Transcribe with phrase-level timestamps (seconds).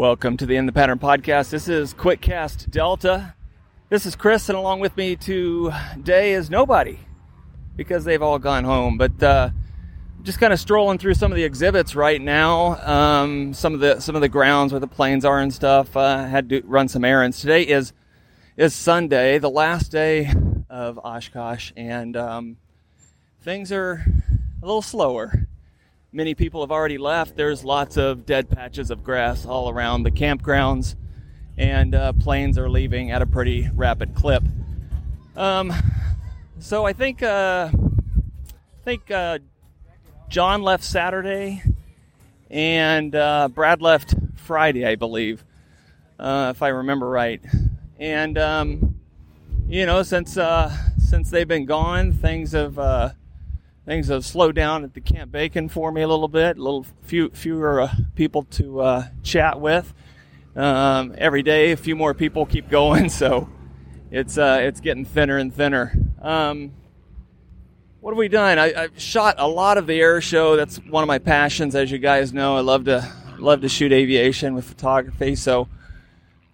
[0.00, 1.50] Welcome to the In the Pattern podcast.
[1.50, 3.34] This is QuickCast Delta.
[3.90, 7.00] This is Chris, and along with me today is nobody
[7.76, 8.96] because they've all gone home.
[8.96, 9.50] But uh,
[10.22, 12.80] just kind of strolling through some of the exhibits right now.
[12.80, 15.94] Um, some of the some of the grounds where the planes are and stuff.
[15.94, 17.38] Uh, had to run some errands.
[17.38, 17.92] Today is
[18.56, 20.32] is Sunday, the last day
[20.70, 22.56] of Oshkosh, and um,
[23.42, 24.02] things are
[24.62, 25.46] a little slower.
[26.12, 27.36] Many people have already left.
[27.36, 30.96] There's lots of dead patches of grass all around the campgrounds,
[31.56, 34.42] and uh, planes are leaving at a pretty rapid clip.
[35.36, 35.72] Um,
[36.58, 39.38] so I think uh, I think uh,
[40.28, 41.62] John left Saturday,
[42.50, 45.44] and uh, Brad left Friday, I believe,
[46.18, 47.40] uh, if I remember right.
[48.00, 48.96] And um,
[49.68, 52.80] you know, since uh, since they've been gone, things have
[53.84, 56.58] things have slowed down at the Camp Bacon for me a little bit.
[56.58, 59.92] A little few fewer uh, people to uh, chat with.
[60.56, 63.48] Um, every day, a few more people keep going, so
[64.10, 65.92] it's uh, it's getting thinner and thinner.
[66.20, 66.72] Um,
[68.00, 68.58] what have we done?
[68.58, 70.56] I, have shot a lot of the air show.
[70.56, 72.56] That's one of my passions, as you guys know.
[72.56, 75.68] I love to love to shoot aviation with photography, so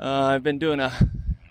[0.00, 0.92] uh, I've been doing a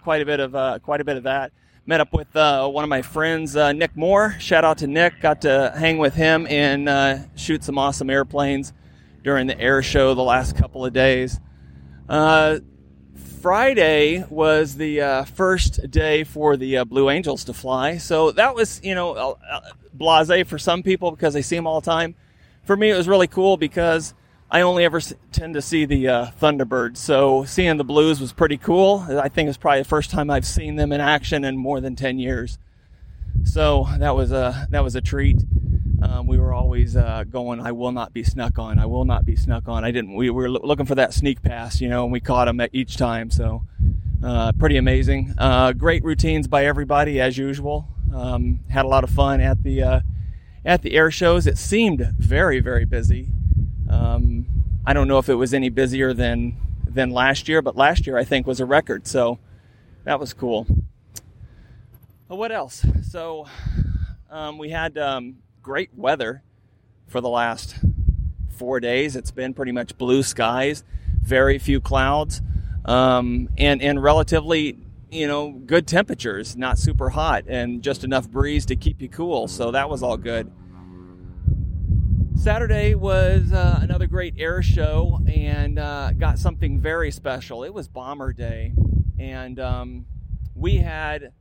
[0.03, 1.51] quite a bit of uh, quite a bit of that
[1.85, 4.35] met up with uh, one of my friends, uh, Nick Moore.
[4.39, 5.19] Shout out to Nick.
[5.19, 8.71] Got to hang with him and uh, shoot some awesome airplanes
[9.23, 11.39] during the air show the last couple of days.
[12.07, 12.59] Uh,
[13.41, 17.97] Friday was the uh, first day for the uh, Blue Angels to fly.
[17.97, 19.37] So that was, you know,
[19.93, 22.15] blase for some people because they see them all the time.
[22.63, 24.13] For me, it was really cool because
[24.51, 28.57] I only ever tend to see the uh, Thunderbirds, so seeing the Blues was pretty
[28.57, 29.03] cool.
[29.09, 31.95] I think it's probably the first time I've seen them in action in more than
[31.95, 32.59] ten years.
[33.43, 35.43] So that was a that was a treat.
[36.03, 37.61] Um, we were always uh, going.
[37.61, 38.77] I will not be snuck on.
[38.77, 39.83] I will not be snuck on.
[39.83, 40.15] I didn't.
[40.15, 42.97] We were looking for that sneak pass, you know, and we caught them at each
[42.97, 43.31] time.
[43.31, 43.63] So
[44.23, 45.33] uh, pretty amazing.
[45.37, 47.87] Uh, great routines by everybody as usual.
[48.13, 49.99] Um, had a lot of fun at the uh,
[50.63, 51.47] at the air shows.
[51.47, 53.29] It seemed very very busy.
[53.93, 54.45] Um,
[54.85, 58.17] I don't know if it was any busier than than last year, but last year
[58.17, 59.39] I think was a record, so
[60.03, 60.67] that was cool.
[62.27, 62.85] But what else?
[63.09, 63.47] So
[64.29, 66.43] um, we had um, great weather
[67.07, 67.75] for the last
[68.49, 69.15] four days.
[69.15, 70.83] It's been pretty much blue skies,
[71.21, 72.41] very few clouds,
[72.85, 74.77] um, and and relatively
[75.11, 79.47] you know good temperatures, not super hot, and just enough breeze to keep you cool.
[79.47, 80.51] So that was all good.
[82.43, 87.63] Saturday was uh, another great air show and uh, got something very special.
[87.63, 88.73] It was Bomber Day,
[89.17, 90.05] and um,
[90.53, 91.31] we had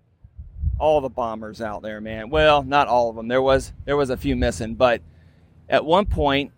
[0.78, 2.30] all the bombers out there, man.
[2.30, 3.26] Well, not all of them.
[3.26, 5.02] There was there was a few missing, but
[5.68, 6.52] at one point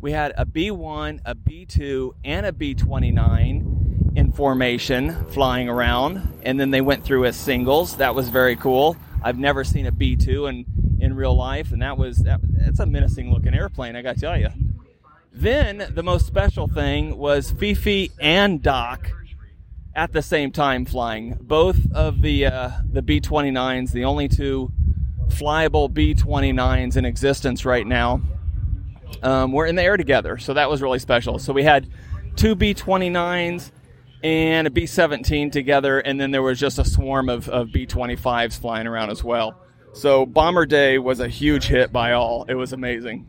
[0.00, 6.72] we had a B1, a B2, and a B29 in formation flying around, and then
[6.72, 7.98] they went through as singles.
[7.98, 8.96] That was very cool.
[9.22, 10.66] I've never seen a B2 and
[11.04, 13.94] in real life, and that was that, that's a menacing looking airplane.
[13.96, 14.48] I got to tell you.
[15.32, 19.10] Then the most special thing was Fifi and Doc
[19.94, 21.36] at the same time flying.
[21.40, 24.72] Both of the uh, the B-29s, the only two
[25.28, 28.22] flyable B-29s in existence right now,
[29.22, 30.38] um, were in the air together.
[30.38, 31.38] So that was really special.
[31.38, 31.88] So we had
[32.36, 33.70] two B-29s
[34.22, 38.86] and a B-17 together, and then there was just a swarm of, of B-25s flying
[38.86, 39.63] around as well.
[39.94, 42.44] So Bomber Day was a huge hit by all.
[42.48, 43.26] It was amazing.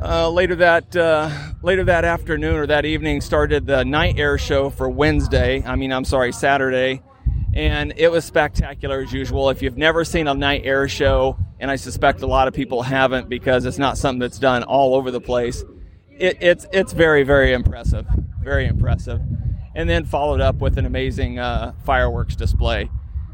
[0.00, 1.30] Uh, later that uh,
[1.62, 5.62] later that afternoon or that evening started the night air show for Wednesday.
[5.64, 7.02] I mean, I'm sorry, Saturday,
[7.54, 9.48] and it was spectacular as usual.
[9.48, 12.82] If you've never seen a night air show, and I suspect a lot of people
[12.82, 15.64] haven't because it's not something that's done all over the place,
[16.10, 18.06] it, it's it's very very impressive,
[18.42, 19.22] very impressive,
[19.74, 22.90] and then followed up with an amazing uh, fireworks display.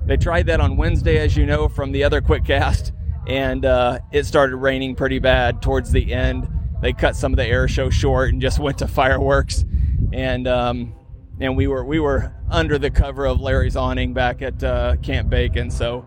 [0.07, 2.93] They tried that on Wednesday, as you know from the other quick cast,
[3.27, 6.49] and uh, it started raining pretty bad towards the end.
[6.81, 9.65] They cut some of the air show short and just went to fireworks,
[10.12, 10.94] and um,
[11.41, 15.31] and we were we were under the cover of Larry's awning back at uh, Camp
[15.31, 16.05] Bacon, so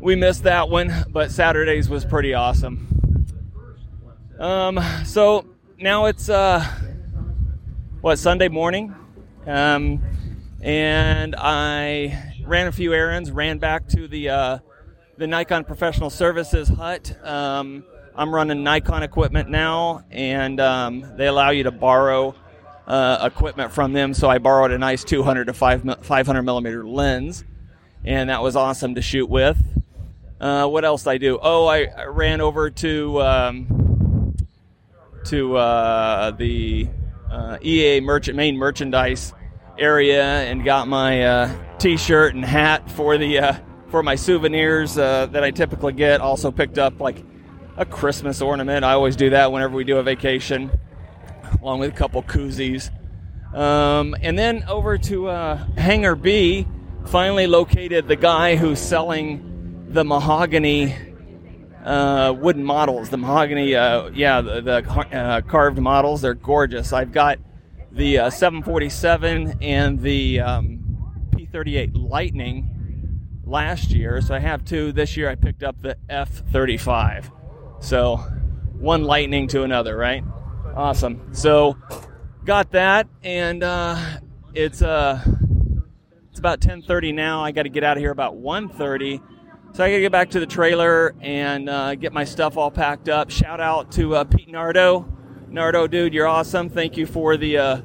[0.00, 0.92] we missed that one.
[1.08, 3.26] But Saturdays was pretty awesome.
[4.38, 5.46] Um, so
[5.78, 6.62] now it's uh,
[8.02, 8.94] what Sunday morning,
[9.46, 10.02] um,
[10.60, 14.58] and I ran a few errands, ran back to the uh,
[15.16, 17.16] the Nikon Professional Services hut.
[17.24, 17.84] Um,
[18.14, 22.34] I'm running Nikon equipment now, and um, they allow you to borrow
[22.86, 24.14] uh, equipment from them.
[24.14, 27.44] So I borrowed a nice 200 to 500 millimeter lens,
[28.04, 29.62] and that was awesome to shoot with.
[30.40, 31.38] Uh, what else I do?
[31.40, 34.36] Oh, I, I ran over to um,
[35.26, 36.88] to uh, the
[37.30, 39.34] uh, EAA merchant main merchandise
[39.78, 43.54] area and got my uh, T-shirt and hat for the uh,
[43.88, 46.20] for my souvenirs uh, that I typically get.
[46.20, 47.24] Also picked up like
[47.76, 48.84] a Christmas ornament.
[48.84, 50.70] I always do that whenever we do a vacation,
[51.62, 52.90] along with a couple koozies.
[53.54, 56.66] Um, and then over to uh, Hangar B,
[57.06, 60.94] finally located the guy who's selling the mahogany
[61.84, 63.08] uh, wooden models.
[63.08, 66.20] The mahogany, uh, yeah, the, the uh, carved models.
[66.20, 66.92] They're gorgeous.
[66.92, 67.38] I've got
[67.92, 70.77] the uh, 747 and the um,
[71.52, 72.68] P38 Lightning
[73.44, 74.92] last year, so I have two.
[74.92, 77.30] This year I picked up the F35.
[77.80, 78.16] So
[78.78, 80.24] one lightning to another, right?
[80.74, 81.34] Awesome.
[81.34, 81.76] So
[82.44, 83.98] got that, and uh,
[84.54, 85.22] it's uh,
[86.30, 87.42] it's about 10:30 now.
[87.42, 89.22] I got to get out of here about 1:30.
[89.72, 92.70] So I got to get back to the trailer and uh, get my stuff all
[92.70, 93.30] packed up.
[93.30, 95.06] Shout out to uh, Pete Nardo.
[95.50, 96.68] Nardo, dude, you're awesome.
[96.68, 97.80] Thank you for the uh,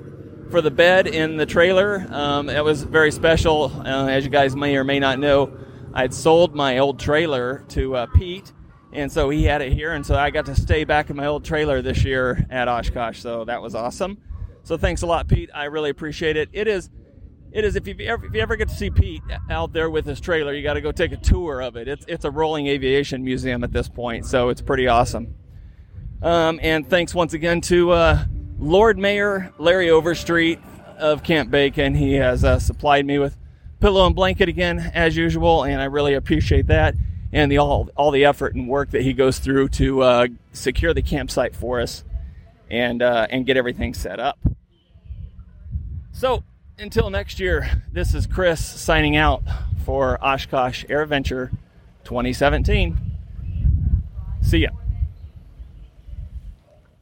[0.54, 2.06] for the bed in the trailer.
[2.12, 3.72] Um, it was very special.
[3.76, 5.52] Uh, as you guys may or may not know,
[5.96, 8.54] I'd sold my old trailer to uh, Pete,
[8.92, 11.26] and so he had it here, and so I got to stay back in my
[11.26, 13.20] old trailer this year at Oshkosh.
[13.20, 14.20] So that was awesome.
[14.62, 15.50] So thanks a lot, Pete.
[15.56, 16.50] I really appreciate it.
[16.54, 16.92] It is.
[17.52, 20.06] It is if you ever if you ever get to see Pete out there with
[20.06, 21.88] his trailer, you got to go take a tour of it.
[21.88, 25.34] It's it's a rolling aviation museum at this point, so it's pretty awesome.
[26.22, 28.26] Um, and thanks once again to uh,
[28.60, 30.60] Lord Mayor Larry Overstreet
[30.98, 31.96] of Camp Bacon.
[31.96, 33.38] He has uh, supplied me with
[33.80, 36.96] pillow and blanket again as usual, and I really appreciate that
[37.34, 40.94] and the all all the effort and work that he goes through to uh, secure
[40.94, 42.04] the campsite for us
[42.70, 44.40] and uh, and get everything set up.
[46.12, 46.44] So
[46.78, 49.44] until next year, this is Chris signing out
[49.84, 51.50] for Oshkosh Air AirVenture
[52.04, 52.98] 2017.
[54.42, 54.70] See ya.